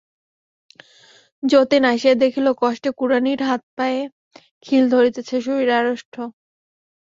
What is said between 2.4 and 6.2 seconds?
কষ্টে কুড়ানির হাতে পায়ে খিল ধরিতেছে, শরীর আড়ষ্ট।